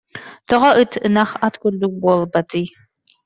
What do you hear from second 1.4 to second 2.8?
ат курдук буолбатый